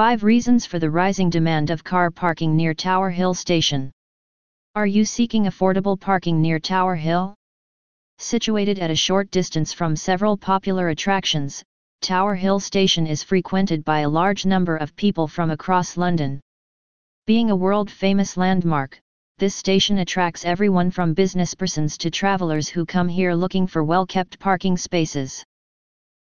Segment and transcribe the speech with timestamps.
[0.00, 3.92] 5 Reasons for the rising demand of car parking near Tower Hill Station.
[4.74, 7.34] Are you seeking affordable parking near Tower Hill?
[8.16, 11.62] Situated at a short distance from several popular attractions,
[12.00, 16.40] Tower Hill Station is frequented by a large number of people from across London.
[17.26, 18.98] Being a world-famous landmark,
[19.36, 24.78] this station attracts everyone from businesspersons to travelers who come here looking for well-kept parking
[24.78, 25.44] spaces.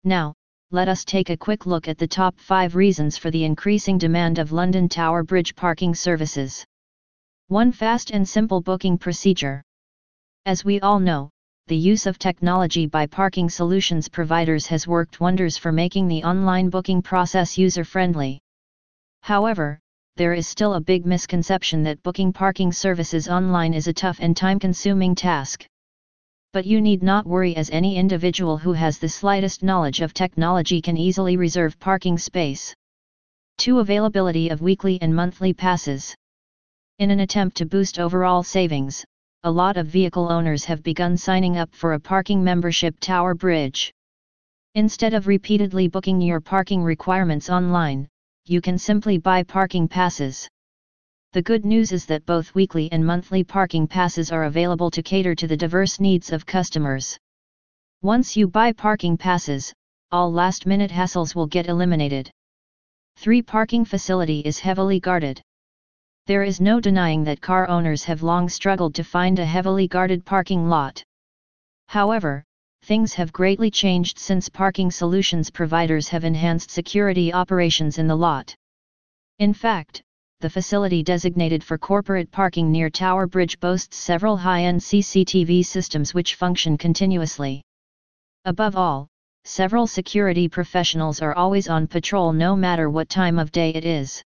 [0.03, 0.33] Now,
[0.73, 4.41] let us take a quick look at the top 5 reasons for the increasing demand
[4.41, 6.65] of London Tower Bridge parking services.
[7.47, 9.63] 1 Fast and simple booking procedure.
[10.45, 11.31] As we all know,
[11.69, 16.69] the use of technology by parking solutions providers has worked wonders for making the online
[16.69, 18.41] booking process user-friendly.
[19.23, 19.79] However,
[20.17, 24.37] there is still a big misconception that booking parking services online is a tough and
[24.37, 25.65] time-consuming task.
[26.57, 30.81] But you need not worry as any individual who has the slightest knowledge of technology
[30.81, 32.75] can easily reserve parking space.
[33.59, 33.81] 2.
[33.81, 36.15] Availability of weekly and monthly passes.
[36.99, 39.05] In an attempt to boost overall savings,
[39.43, 43.93] a lot of vehicle owners have begun signing up for a parking membership Tower Bridge.
[44.75, 48.09] Instead of repeatedly booking your parking requirements online,
[48.47, 50.49] you can simply buy parking passes.
[51.37, 55.35] The good news is that both weekly and monthly parking passes are available to cater
[55.35, 57.19] to the diverse needs of customers.
[58.01, 59.71] Once you buy parking passes,
[60.11, 62.31] all last minute hassles will get eliminated.
[63.19, 63.43] 3.
[63.43, 65.43] Parking facility is heavily guarded.
[66.25, 70.25] There is no denying that car owners have long struggled to find a heavily guarded
[70.25, 71.05] parking lot.
[71.89, 72.45] However,
[72.85, 78.57] things have greatly changed since parking solutions providers have enhanced security operations in the lot.
[79.39, 80.03] In fact,
[80.41, 86.35] the facility designated for corporate parking near Tower Bridge boasts several high-end CCTV systems which
[86.35, 87.63] function continuously.
[88.45, 89.09] Above all,
[89.45, 94.23] several security professionals are always on patrol no matter what time of day it is.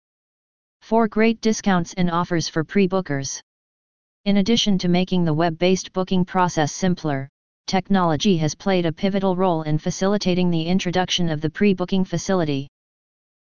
[0.81, 3.39] 4 Great discounts and offers for pre-bookers.
[4.25, 7.29] In addition to making the web-based booking process simpler,
[7.67, 12.67] technology has played a pivotal role in facilitating the introduction of the pre-booking facility.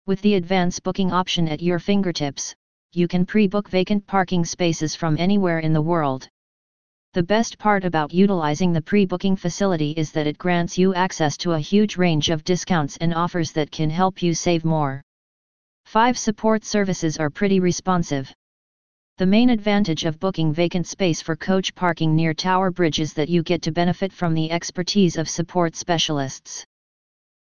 [0.07, 2.55] With the advance booking option at your fingertips,
[2.93, 6.29] you can pre-book vacant parking spaces from anywhere in the world.
[7.15, 11.55] The best part about utilizing the pre-booking facility is that it grants you access to
[11.55, 15.03] a huge range of discounts and offers that can help you save more.
[15.87, 18.33] 5 support services are pretty responsive.
[19.19, 23.29] The main advantage of booking vacant space for coach parking near Tower Bridge is that
[23.29, 26.65] you get to benefit from the expertise of support specialists.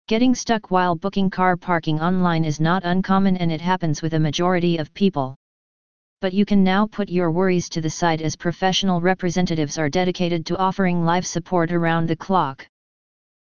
[0.08, 4.20] Getting stuck while booking car parking online is not uncommon and it happens with a
[4.20, 5.36] majority of people.
[6.22, 10.46] But you can now put your worries to the side as professional representatives are dedicated
[10.46, 12.68] to offering live support around the clock.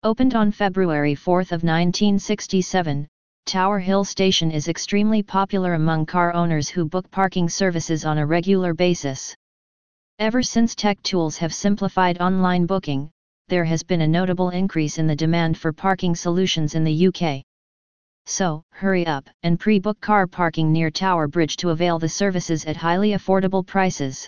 [0.02, 3.08] Opened on February 4 of 1967,
[3.46, 8.26] Tower Hill Station is extremely popular among car owners who book parking services on a
[8.26, 9.36] regular basis.
[10.18, 13.12] Ever since tech tools have simplified online booking,
[13.50, 17.44] there has been a notable increase in the demand for parking solutions in the UK.
[18.26, 22.76] So, hurry up and pre-book car parking near Tower Bridge to avail the services at
[22.76, 24.28] highly affordable prices.